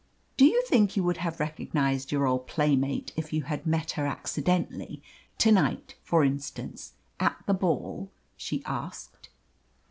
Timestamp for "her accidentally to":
3.91-5.51